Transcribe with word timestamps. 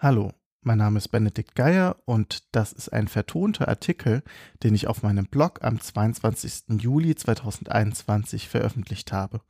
Hallo, 0.00 0.32
mein 0.60 0.78
Name 0.78 0.98
ist 0.98 1.08
Benedikt 1.08 1.56
Geier 1.56 1.96
und 2.04 2.44
das 2.54 2.72
ist 2.72 2.88
ein 2.92 3.08
vertonter 3.08 3.66
Artikel, 3.66 4.22
den 4.62 4.72
ich 4.76 4.86
auf 4.86 5.02
meinem 5.02 5.26
Blog 5.26 5.64
am 5.64 5.80
22. 5.80 6.80
Juli 6.80 7.16
2021 7.16 8.48
veröffentlicht 8.48 9.10
habe. 9.10 9.40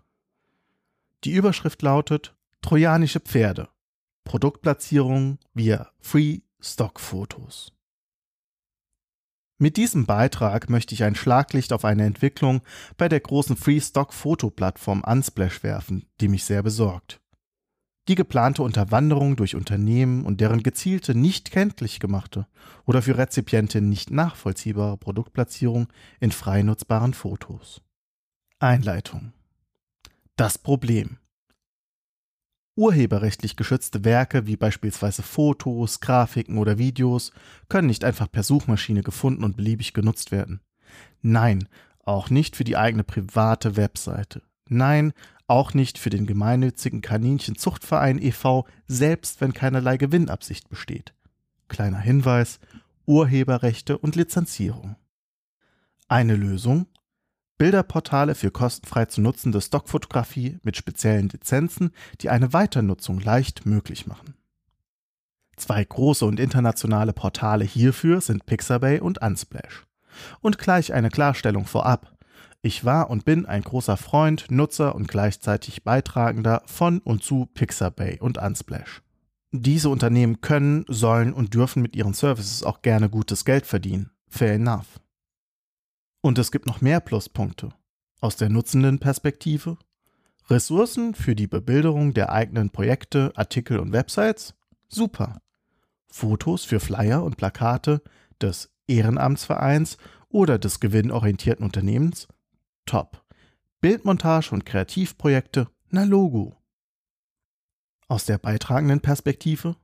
Die 1.25 1.33
Überschrift 1.33 1.83
lautet 1.83 2.35
Trojanische 2.63 3.21
Pferde. 3.21 3.69
Produktplatzierung 4.25 5.37
via 5.53 5.91
Free 6.01 6.41
Stock 6.61 6.99
Fotos. 6.99 7.75
Mit 9.59 9.77
diesem 9.77 10.07
Beitrag 10.07 10.71
möchte 10.71 10.95
ich 10.95 11.05
ein 11.05 11.15
Schlaglicht 11.15 11.75
auf 11.75 11.85
eine 11.85 12.07
Entwicklung 12.07 12.63
bei 12.97 13.11
der 13.11 13.21
großen 13.21 13.59
Free 13.59 13.83
Stock 13.83 14.15
Fotoplattform 14.15 15.05
Unsplash 15.05 15.63
werfen, 15.63 16.07
die 16.23 16.29
mich 16.29 16.45
sehr 16.45 16.63
besorgt. 16.63 17.21
Die 18.09 18.15
geplante 18.15 18.63
Unterwanderung 18.63 19.37
durch 19.37 19.55
Unternehmen 19.55 20.25
und 20.25 20.41
deren 20.41 20.63
gezielte, 20.63 21.15
nicht 21.15 21.51
kenntlich 21.51 22.01
gemachte 22.01 22.47
oder 22.87 23.03
für 23.03 23.19
Rezipientinnen 23.19 23.91
nicht 23.91 24.11
nachvollziehbare 24.11 24.97
Produktplatzierung 24.97 25.89
in 26.19 26.33
frei 26.33 26.63
nutzbaren 26.63 27.13
Fotos. 27.13 27.83
Einleitung. 28.59 29.33
Das 30.37 30.57
Problem. 30.57 31.19
Urheberrechtlich 32.77 33.57
geschützte 33.57 34.05
Werke 34.05 34.47
wie 34.47 34.57
beispielsweise 34.57 35.23
Fotos, 35.23 36.01
Grafiken 36.01 36.57
oder 36.57 36.79
Videos 36.79 37.33
können 37.69 37.89
nicht 37.89 38.05
einfach 38.05 38.31
per 38.31 38.43
Suchmaschine 38.43 39.03
gefunden 39.03 39.45
und 39.45 39.57
beliebig 39.57 39.93
genutzt 39.93 40.31
werden. 40.31 40.61
Nein, 41.21 41.69
auch 42.05 42.31
nicht 42.31 42.57
für 42.57 42.65
die 42.65 42.77
eigene 42.77 43.05
private 43.05 43.77
Webseite. 43.77 44.43
Nein, 44.69 45.13
auch 45.49 45.75
nicht 45.75 45.99
für 45.99 46.11
den 46.11 46.27
gemeinnützigen 46.27 47.01
Kaninchenzuchtverein 47.01 48.23
e.V., 48.23 48.67
selbst 48.87 49.41
wenn 49.41 49.53
keinerlei 49.53 49.97
Gewinnabsicht 49.97 50.69
besteht. 50.69 51.15
Kleiner 51.67 51.99
Hinweis: 51.99 52.61
Urheberrechte 53.07 53.99
und 53.99 54.15
Lizenzierung. 54.15 54.97
Eine 56.07 56.37
Lösung: 56.37 56.87
Bilderportale 57.57 58.35
für 58.35 58.51
kostenfrei 58.51 59.07
zu 59.07 59.21
nutzende 59.21 59.61
Stockfotografie 59.61 60.59
mit 60.63 60.77
speziellen 60.77 61.29
Lizenzen, 61.29 61.91
die 62.21 62.31
eine 62.31 62.53
Weiternutzung 62.53 63.19
leicht 63.19 63.67
möglich 63.67 64.07
machen. 64.07 64.35
Zwei 65.57 65.83
große 65.83 66.25
und 66.25 66.39
internationale 66.39 67.13
Portale 67.13 67.65
hierfür 67.65 68.21
sind 68.21 68.47
Pixabay 68.47 69.01
und 69.01 69.21
Unsplash. 69.21 69.87
Und 70.41 70.59
gleich 70.59 70.93
eine 70.93 71.11
Klarstellung 71.11 71.67
vorab. 71.67 72.18
Ich 72.61 72.85
war 72.85 73.09
und 73.09 73.25
bin 73.25 73.47
ein 73.47 73.63
großer 73.63 73.97
Freund, 73.97 74.51
Nutzer 74.51 74.95
und 74.95 75.07
gleichzeitig 75.07 75.85
Beitragender 75.85 76.63
von 76.67 76.99
und 76.99 77.23
zu 77.23 77.47
Pixabay 77.55 78.19
und 78.21 78.39
Unsplash. 78.39 79.03
Diese 79.53 79.89
Unternehmen 79.89 80.41
können, 80.41 80.85
sollen 80.89 81.33
und 81.33 81.55
dürfen 81.55 81.81
mit 81.81 81.95
ihren 81.95 82.15
Services 82.15 82.65
auch 82.65 82.83
gerne 82.83 83.09
gutes 83.09 83.45
Geld 83.45 83.65
verdienen. 83.65 84.11
Fair 84.29 84.55
enough. 84.55 85.01
Und 86.21 86.39
es 86.39 86.51
gibt 86.51 86.67
noch 86.67 86.81
mehr 86.81 87.01
Pluspunkte. 87.01 87.71
Aus 88.21 88.37
der 88.37 88.51
nutzenden 88.51 88.99
Perspektive. 88.99 89.79
Ressourcen 90.51 91.15
für 91.15 91.37
die 91.37 91.47
Bebilderung 91.47 92.13
der 92.13 92.33
eigenen 92.33 92.71
Projekte, 92.71 93.33
Artikel 93.37 93.79
und 93.79 93.93
Websites? 93.93 94.55
Super. 94.89 95.41
Fotos 96.11 96.65
für 96.65 96.81
Flyer 96.81 97.23
und 97.23 97.37
Plakate 97.37 98.03
des 98.43 98.71
Ehrenamtsvereins 98.89 99.99
oder 100.29 100.59
des 100.59 100.81
gewinnorientierten 100.81 101.65
Unternehmens? 101.65 102.29
Top. 102.89 103.23
Bildmontage 103.81 104.51
und 104.51 104.67
Kreativprojekte, 104.67 105.69
na 105.91 106.03
Logo. 106.03 106.57
Aus 108.09 108.25
der 108.25 108.39
beitragenden 108.39 109.01
Perspektive? 109.01 109.77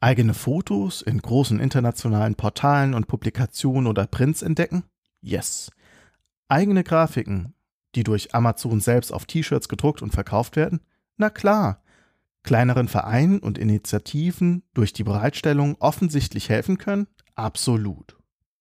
Eigene 0.00 0.34
Fotos 0.34 1.02
in 1.02 1.20
großen 1.20 1.58
internationalen 1.58 2.36
Portalen 2.36 2.94
und 2.94 3.08
Publikationen 3.08 3.88
oder 3.88 4.06
Prints 4.06 4.42
entdecken? 4.42 4.84
Yes. 5.20 5.72
Eigene 6.46 6.84
Grafiken, 6.84 7.54
die 7.94 8.04
durch 8.04 8.34
Amazon 8.34 8.80
selbst 8.80 9.12
auf 9.12 9.24
T-Shirts 9.24 9.68
gedruckt 9.68 10.02
und 10.02 10.12
verkauft 10.12 10.54
werden? 10.54 10.80
Na 11.16 11.30
klar. 11.30 11.82
Kleineren 12.44 12.86
Vereinen 12.86 13.40
und 13.40 13.58
Initiativen 13.58 14.62
durch 14.74 14.92
die 14.92 15.02
Bereitstellung 15.02 15.76
offensichtlich 15.80 16.48
helfen 16.48 16.78
können? 16.78 17.08
Absolut. 17.34 18.16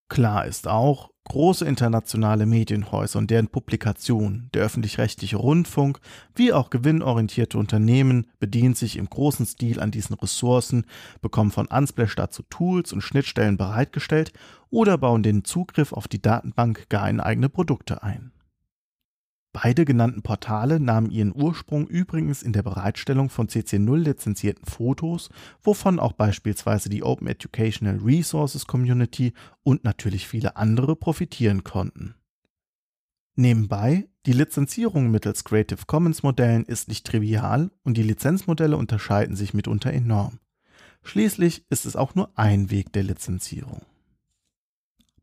Klar 0.09 0.46
ist 0.46 0.68
auch, 0.68 1.12
große 1.28 1.66
internationale 1.66 2.46
Medienhäuser 2.46 3.20
und 3.20 3.30
deren 3.30 3.50
Publikationen, 3.50 4.50
der 4.54 4.64
öffentlich-rechtliche 4.64 5.38
Rundfunk 5.38 6.00
wie 6.36 6.54
auch 6.54 6.70
gewinnorientierte 6.70 7.58
Unternehmen 7.58 8.28
bedienen 8.40 8.76
sich 8.76 8.98
im 8.98 9.10
großen 9.10 9.46
Stil 9.46 9.80
an 9.80 9.92
diesen 9.92 10.16
Ressourcen, 10.16 10.86
bekommen 11.22 11.52
von 11.52 11.68
Unsplash 11.68 12.16
dazu 12.16 12.44
Tools 12.50 12.94
und 12.94 13.02
Schnittstellen 13.02 13.58
bereitgestellt 13.58 14.32
oder 14.70 14.98
bauen 14.98 15.24
den 15.24 15.44
Zugriff 15.44 15.94
auf 15.94 16.08
die 16.08 16.22
Datenbank 16.22 16.90
gar 16.90 17.10
in 17.10 17.20
eigene 17.20 17.50
Produkte 17.50 18.04
ein. 18.04 18.32
Beide 19.63 19.85
genannten 19.85 20.22
Portale 20.22 20.79
nahmen 20.79 21.09
ihren 21.09 21.34
Ursprung 21.35 21.88
übrigens 21.88 22.44
in 22.44 22.53
der 22.53 22.62
Bereitstellung 22.62 23.31
von 23.31 23.47
CC0 23.47 23.97
lizenzierten 23.97 24.66
Fotos, 24.66 25.29
wovon 25.63 25.97
auch 26.00 26.13
beispielsweise 26.13 26.90
die 26.90 27.01
Open 27.01 27.25
Educational 27.25 27.97
Resources 27.97 28.67
Community 28.67 29.34
und 29.63 29.84
natürlich 29.84 30.28
viele 30.28 30.57
andere 30.57 30.96
profitieren 30.96 31.63
konnten. 31.63 32.13
Nebenbei, 33.35 34.07
die 34.28 34.34
Lizenzierung 34.34 35.09
mittels 35.09 35.44
Creative 35.44 35.88
Commons 35.88 36.22
Modellen 36.22 36.63
ist 36.63 36.88
nicht 36.88 37.07
trivial 37.07 37.72
und 37.81 37.97
die 37.97 38.03
Lizenzmodelle 38.03 38.78
unterscheiden 38.78 39.35
sich 39.35 39.56
mitunter 39.56 39.91
enorm. 39.91 40.38
Schließlich 41.01 41.66
ist 41.72 41.88
es 41.88 41.96
auch 41.96 42.13
nur 42.13 42.29
ein 42.38 42.69
Weg 42.69 42.94
der 42.94 43.01
Lizenzierung. 43.01 43.81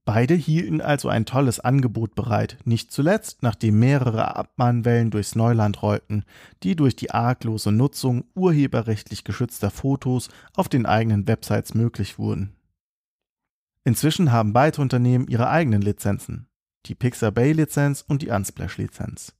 Beide 0.07 0.35
hielten 0.35 0.83
also 0.83 1.09
ein 1.09 1.25
tolles 1.25 1.61
Angebot 1.61 2.15
bereit, 2.15 2.59
nicht 2.65 2.93
zuletzt, 2.93 3.43
nachdem 3.43 3.79
mehrere 3.79 4.37
Abmahnwellen 4.37 5.11
durchs 5.11 5.35
Neuland 5.35 5.83
rollten, 5.83 6.25
die 6.63 6.77
durch 6.77 6.95
die 6.95 7.11
arglose 7.11 7.73
Nutzung 7.73 8.25
urheberrechtlich 8.35 9.25
geschützter 9.25 9.71
Fotos 9.71 10.29
auf 10.55 10.69
den 10.69 10.85
eigenen 10.85 11.27
Websites 11.27 11.73
möglich 11.73 12.19
wurden. 12.19 12.55
Inzwischen 13.85 14.31
haben 14.31 14.53
beide 14.53 14.83
Unternehmen 14.83 15.27
ihre 15.27 15.49
eigenen 15.49 15.81
Lizenzen, 15.81 16.49
die 16.85 16.95
Pixabay-Lizenz 16.95 18.05
und 18.07 18.21
die 18.21 18.29
Unsplash-Lizenz. 18.29 19.35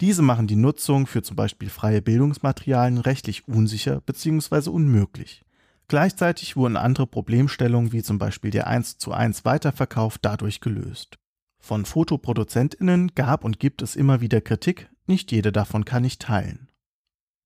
Diese 0.00 0.22
machen 0.22 0.48
die 0.48 0.56
Nutzung 0.56 1.06
für 1.06 1.22
zum 1.22 1.36
Beispiel 1.36 1.70
freie 1.70 2.02
Bildungsmaterialien 2.02 2.98
rechtlich 2.98 3.46
unsicher 3.46 4.00
bzw. 4.00 4.68
unmöglich. 4.68 5.45
Gleichzeitig 5.88 6.56
wurden 6.56 6.76
andere 6.76 7.06
Problemstellungen 7.06 7.92
wie 7.92 8.02
zum 8.02 8.18
Beispiel 8.18 8.50
der 8.50 8.66
1 8.66 8.98
zu 8.98 9.12
1 9.12 9.44
Weiterverkauf 9.44 10.18
dadurch 10.18 10.60
gelöst. 10.60 11.18
Von 11.60 11.84
Fotoproduzentinnen 11.84 13.14
gab 13.14 13.44
und 13.44 13.60
gibt 13.60 13.82
es 13.82 13.96
immer 13.96 14.20
wieder 14.20 14.40
Kritik, 14.40 14.90
nicht 15.06 15.30
jede 15.32 15.52
davon 15.52 15.84
kann 15.84 16.04
ich 16.04 16.18
teilen. 16.18 16.68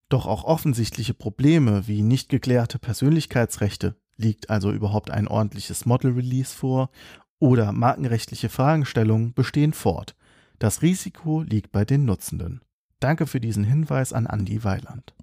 Doch 0.09 0.27
auch 0.27 0.45
offensichtliche 0.45 1.15
Probleme 1.15 1.87
wie 1.87 2.03
nicht 2.03 2.29
geklärte 2.29 2.79
Persönlichkeitsrechte, 2.79 3.97
liegt 4.17 4.51
also 4.51 4.73
überhaupt 4.73 5.11
ein 5.11 5.29
ordentliches 5.29 5.87
Model 5.87 6.13
Release 6.13 6.55
vor, 6.55 6.91
oder 7.39 7.73
markenrechtliche 7.73 8.49
Fragestellungen 8.49 9.33
bestehen 9.33 9.73
fort. 9.73 10.15
Das 10.59 10.83
Risiko 10.83 11.41
liegt 11.43 11.73
bei 11.73 11.85
den 11.85 12.05
Nutzenden. 12.05 12.61
Danke 12.99 13.27
für 13.27 13.41
diesen 13.41 13.65
Hinweis 13.65 14.13
an 14.13 14.27
Andy 14.27 14.63
Weiland. 14.63 15.15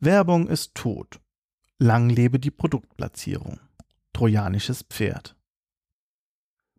Werbung 0.00 0.48
ist 0.48 0.74
tot. 0.74 1.20
Lang 1.80 2.08
lebe 2.08 2.38
die 2.38 2.52
Produktplatzierung. 2.52 3.58
Trojanisches 4.12 4.84
Pferd. 4.84 5.34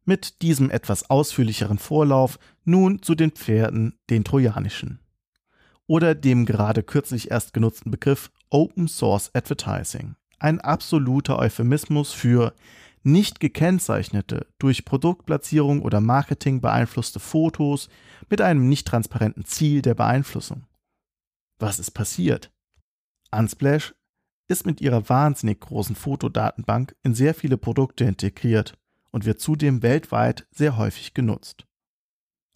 Mit 0.05 0.41
diesem 0.41 0.69
etwas 0.69 1.09
ausführlicheren 1.09 1.79
Vorlauf 1.79 2.39
nun 2.63 3.01
zu 3.01 3.13
den 3.13 3.31
Pferden, 3.31 3.99
den 4.09 4.23
trojanischen. 4.23 4.99
Oder 5.85 6.15
dem 6.15 6.45
gerade 6.45 6.81
kürzlich 6.81 7.29
erst 7.29 7.53
genutzten 7.53 7.91
Begriff 7.91 8.31
Open 8.49 8.87
Source 8.87 9.31
Advertising. 9.35 10.15
Ein 10.39 10.61
absoluter 10.61 11.39
Euphemismus 11.39 12.13
für 12.13 12.53
nicht 13.03 13.41
gekennzeichnete, 13.41 14.47
durch 14.59 14.85
Produktplatzierung 14.85 15.81
oder 15.81 15.99
Marketing 15.99 16.61
beeinflusste 16.61 17.19
Fotos 17.19 17.89
mit 18.29 18.39
einem 18.39 18.69
nicht 18.69 18.87
transparenten 18.87 19.43
Ziel 19.43 19.81
der 19.81 19.93
Beeinflussung. 19.93 20.65
Was 21.59 21.79
ist 21.79 21.91
passiert? 21.91 22.51
Unsplash 23.31 23.93
ist 24.47 24.65
mit 24.65 24.81
ihrer 24.81 25.09
wahnsinnig 25.09 25.59
großen 25.59 25.95
Fotodatenbank 25.95 26.95
in 27.03 27.13
sehr 27.13 27.33
viele 27.33 27.57
Produkte 27.57 28.03
integriert 28.05 28.77
und 29.11 29.25
wird 29.25 29.39
zudem 29.39 29.81
weltweit 29.81 30.47
sehr 30.51 30.77
häufig 30.77 31.13
genutzt. 31.13 31.65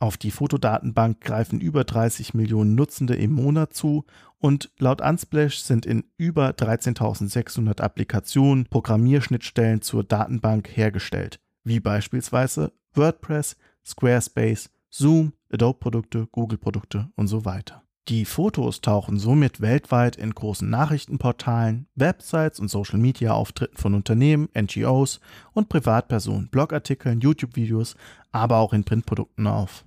Auf 0.01 0.15
die 0.15 0.31
Fotodatenbank 0.31 1.19
greifen 1.19 1.59
über 1.59 1.83
30 1.83 2.33
Millionen 2.33 2.73
Nutzende 2.73 3.15
im 3.15 3.33
Monat 3.33 3.73
zu 3.73 4.05
und 4.37 4.71
laut 4.79 5.01
Unsplash 5.01 5.57
sind 5.57 5.85
in 5.85 6.05
über 6.17 6.51
13.600 6.51 7.81
Applikationen 7.81 8.65
Programmierschnittstellen 8.65 9.81
zur 9.81 10.05
Datenbank 10.05 10.69
hergestellt, 10.69 11.41
wie 11.65 11.81
beispielsweise 11.81 12.71
WordPress, 12.93 13.57
Squarespace, 13.85 14.69
Zoom, 14.89 15.33
Adobe-Produkte, 15.51 16.27
Google-Produkte 16.31 17.11
und 17.15 17.27
so 17.27 17.43
weiter. 17.43 17.83
Die 18.09 18.25
Fotos 18.25 18.81
tauchen 18.81 19.19
somit 19.19 19.61
weltweit 19.61 20.15
in 20.15 20.31
großen 20.31 20.67
Nachrichtenportalen, 20.67 21.85
Websites 21.93 22.59
und 22.59 22.67
Social-Media-Auftritten 22.67 23.77
von 23.77 23.93
Unternehmen, 23.93 24.49
NGOs 24.59 25.19
und 25.53 25.69
Privatpersonen, 25.69 26.49
Blogartikeln, 26.49 27.21
YouTube-Videos, 27.21 27.95
aber 28.31 28.57
auch 28.57 28.73
in 28.73 28.83
Printprodukten 28.83 29.45
auf. 29.45 29.85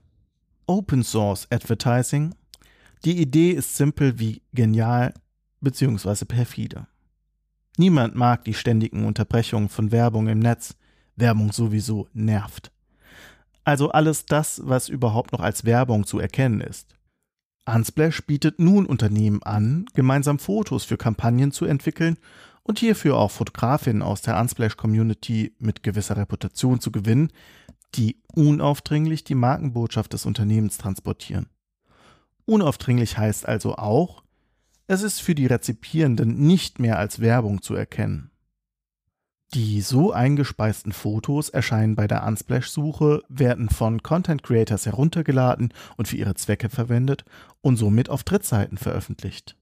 Open 0.66 1.02
Source 1.02 1.48
Advertising. 1.50 2.32
Die 3.04 3.20
Idee 3.20 3.50
ist 3.50 3.76
simpel 3.76 4.20
wie 4.20 4.42
genial 4.54 5.12
bzw. 5.60 6.24
perfide. 6.24 6.86
Niemand 7.76 8.14
mag 8.14 8.44
die 8.44 8.54
ständigen 8.54 9.04
Unterbrechungen 9.04 9.68
von 9.68 9.90
Werbung 9.90 10.28
im 10.28 10.38
Netz. 10.38 10.76
Werbung 11.16 11.50
sowieso 11.50 12.06
nervt. 12.12 12.70
Also 13.64 13.90
alles 13.90 14.26
das, 14.26 14.60
was 14.64 14.88
überhaupt 14.88 15.32
noch 15.32 15.40
als 15.40 15.64
Werbung 15.64 16.06
zu 16.06 16.20
erkennen 16.20 16.60
ist. 16.60 16.94
Unsplash 17.64 18.22
bietet 18.26 18.58
nun 18.58 18.86
Unternehmen 18.86 19.42
an, 19.42 19.86
gemeinsam 19.94 20.38
Fotos 20.38 20.84
für 20.84 20.96
Kampagnen 20.96 21.52
zu 21.52 21.64
entwickeln 21.64 22.18
und 22.64 22.80
hierfür 22.80 23.16
auch 23.16 23.30
Fotografinnen 23.30 24.02
aus 24.02 24.22
der 24.22 24.38
Unsplash-Community 24.40 25.54
mit 25.58 25.82
gewisser 25.82 26.16
Reputation 26.16 26.80
zu 26.80 26.90
gewinnen, 26.90 27.32
die 27.94 28.20
unaufdringlich 28.34 29.22
die 29.24 29.34
Markenbotschaft 29.34 30.12
des 30.12 30.26
Unternehmens 30.26 30.78
transportieren. 30.78 31.46
Unaufdringlich 32.46 33.18
heißt 33.18 33.46
also 33.46 33.76
auch, 33.76 34.24
es 34.88 35.02
ist 35.02 35.20
für 35.20 35.34
die 35.34 35.46
Rezipierenden 35.46 36.38
nicht 36.38 36.80
mehr 36.80 36.98
als 36.98 37.20
Werbung 37.20 37.62
zu 37.62 37.74
erkennen. 37.74 38.31
Die 39.54 39.82
so 39.82 40.12
eingespeisten 40.12 40.92
Fotos 40.92 41.50
erscheinen 41.50 41.94
bei 41.94 42.06
der 42.06 42.26
Unsplash-Suche, 42.26 43.22
werden 43.28 43.68
von 43.68 44.02
Content 44.02 44.42
Creators 44.42 44.86
heruntergeladen 44.86 45.74
und 45.98 46.08
für 46.08 46.16
ihre 46.16 46.34
Zwecke 46.34 46.70
verwendet 46.70 47.26
und 47.60 47.76
somit 47.76 48.08
auf 48.08 48.24
Drittseiten 48.24 48.78
veröffentlicht. 48.78 49.56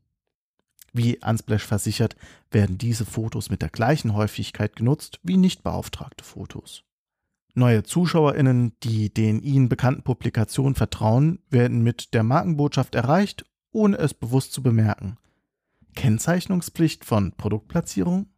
Wie 0.93 1.19
Unsplash 1.25 1.65
versichert, 1.65 2.15
werden 2.53 2.79
diese 2.79 3.05
Fotos 3.05 3.51
mit 3.51 3.63
der 3.63 3.69
gleichen 3.69 4.15
Häufigkeit 4.15 4.77
genutzt 4.77 5.19
wie 5.25 5.37
nicht 5.37 5.65
beauftragte 5.65 6.25
Fotos. 6.25 6.85
Neue 7.55 7.83
ZuschauerInnen, 7.83 8.75
die 8.85 9.13
den 9.13 9.43
ihnen 9.43 9.69
bekannten 9.69 10.03
Publikationen 10.05 10.77
vertrauen, 10.77 11.41
werden 11.51 11.83
mit 11.83 12.15
der 12.15 12.23
Markenbotschaft 12.23 12.95
erreicht, 12.95 13.45
ohne 13.73 13.99
es 13.99 14.15
bewusst 14.15 14.53
zu 14.53 14.63
bemerken. 14.63 15.17
Kennzeichnungspflicht 15.97 17.05
von 17.05 17.33
Produktplatzierung? 17.33 18.29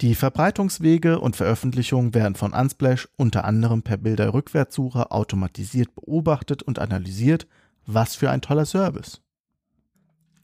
Die 0.00 0.14
Verbreitungswege 0.14 1.20
und 1.20 1.36
Veröffentlichungen 1.36 2.14
werden 2.14 2.34
von 2.34 2.52
Unsplash 2.52 3.08
unter 3.16 3.44
anderem 3.44 3.82
per 3.82 3.98
Bilderrückwärtssuche 3.98 5.10
automatisiert 5.10 5.94
beobachtet 5.94 6.62
und 6.62 6.78
analysiert. 6.78 7.46
Was 7.84 8.14
für 8.14 8.30
ein 8.30 8.40
toller 8.40 8.64
Service. 8.64 9.20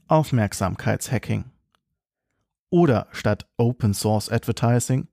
Aufmerksamkeitshacking. 0.08 1.44
Oder 2.70 3.06
statt 3.12 3.46
Open 3.56 3.94
Source 3.94 4.28
Advertising 4.28 5.08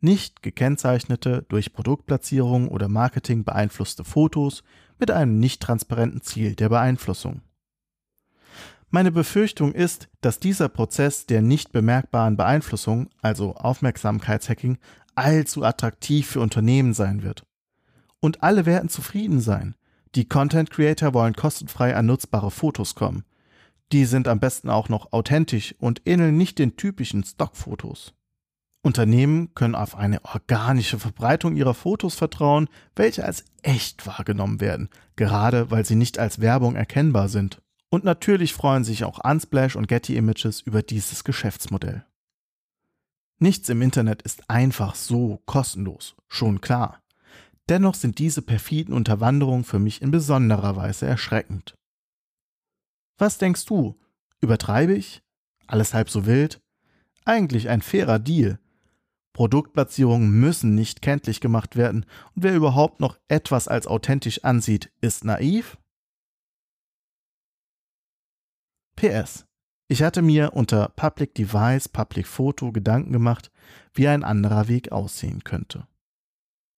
nicht 0.00 0.42
gekennzeichnete, 0.42 1.44
durch 1.48 1.72
Produktplatzierung 1.72 2.68
oder 2.68 2.88
Marketing 2.88 3.44
beeinflusste 3.44 4.04
Fotos 4.04 4.62
mit 4.98 5.10
einem 5.10 5.38
nicht 5.38 5.60
transparenten 5.60 6.20
Ziel 6.20 6.54
der 6.54 6.68
Beeinflussung. 6.68 7.42
Meine 8.90 9.12
Befürchtung 9.12 9.72
ist, 9.72 10.08
dass 10.22 10.40
dieser 10.40 10.70
Prozess 10.70 11.26
der 11.26 11.42
nicht 11.42 11.72
bemerkbaren 11.72 12.38
Beeinflussung, 12.38 13.10
also 13.20 13.54
Aufmerksamkeitshacking, 13.54 14.78
allzu 15.14 15.62
attraktiv 15.62 16.26
für 16.26 16.40
Unternehmen 16.40 16.94
sein 16.94 17.22
wird. 17.22 17.44
Und 18.20 18.42
alle 18.42 18.64
werden 18.64 18.88
zufrieden 18.88 19.40
sein. 19.40 19.74
Die 20.14 20.26
Content 20.26 20.70
Creator 20.70 21.12
wollen 21.12 21.34
kostenfrei 21.34 21.94
an 21.94 22.06
nutzbare 22.06 22.50
Fotos 22.50 22.94
kommen. 22.94 23.24
Die 23.92 24.06
sind 24.06 24.26
am 24.26 24.40
besten 24.40 24.70
auch 24.70 24.88
noch 24.88 25.12
authentisch 25.12 25.74
und 25.78 26.02
ähneln 26.06 26.38
nicht 26.38 26.58
den 26.58 26.76
typischen 26.76 27.24
Stockfotos. 27.24 28.14
Unternehmen 28.82 29.54
können 29.54 29.74
auf 29.74 29.96
eine 29.96 30.24
organische 30.24 30.98
Verbreitung 30.98 31.56
ihrer 31.56 31.74
Fotos 31.74 32.14
vertrauen, 32.14 32.68
welche 32.96 33.24
als 33.24 33.44
echt 33.60 34.06
wahrgenommen 34.06 34.60
werden, 34.60 34.88
gerade 35.16 35.70
weil 35.70 35.84
sie 35.84 35.96
nicht 35.96 36.18
als 36.18 36.40
Werbung 36.40 36.74
erkennbar 36.74 37.28
sind. 37.28 37.60
Und 37.90 38.04
natürlich 38.04 38.52
freuen 38.52 38.84
sich 38.84 39.04
auch 39.04 39.18
Unsplash 39.24 39.76
und 39.76 39.88
Getty 39.88 40.16
Images 40.16 40.60
über 40.60 40.82
dieses 40.82 41.24
Geschäftsmodell. 41.24 42.04
Nichts 43.40 43.68
im 43.68 43.82
Internet 43.82 44.22
ist 44.22 44.50
einfach 44.50 44.94
so 44.94 45.40
kostenlos, 45.46 46.16
schon 46.26 46.60
klar. 46.60 47.02
Dennoch 47.68 47.94
sind 47.94 48.18
diese 48.18 48.42
perfiden 48.42 48.94
Unterwanderungen 48.94 49.64
für 49.64 49.78
mich 49.78 50.02
in 50.02 50.10
besonderer 50.10 50.74
Weise 50.76 51.06
erschreckend. 51.06 51.74
Was 53.18 53.38
denkst 53.38 53.64
du? 53.66 53.98
Übertreibe 54.40 54.94
ich? 54.94 55.22
Alles 55.66 55.94
halb 55.94 56.10
so 56.10 56.26
wild? 56.26 56.60
Eigentlich 57.24 57.68
ein 57.68 57.82
fairer 57.82 58.18
Deal. 58.18 58.58
Produktplatzierungen 59.34 60.30
müssen 60.30 60.74
nicht 60.74 61.02
kenntlich 61.02 61.40
gemacht 61.40 61.76
werden 61.76 62.06
und 62.34 62.42
wer 62.42 62.56
überhaupt 62.56 63.00
noch 63.00 63.18
etwas 63.28 63.68
als 63.68 63.86
authentisch 63.86 64.42
ansieht, 64.44 64.90
ist 65.00 65.24
naiv? 65.24 65.78
PS. 68.98 69.46
Ich 69.86 70.02
hatte 70.02 70.22
mir 70.22 70.54
unter 70.54 70.88
Public 70.96 71.32
Device, 71.34 71.88
Public 71.88 72.26
Photo 72.26 72.72
Gedanken 72.72 73.12
gemacht, 73.12 73.52
wie 73.94 74.08
ein 74.08 74.24
anderer 74.24 74.66
Weg 74.66 74.90
aussehen 74.90 75.44
könnte. 75.44 75.86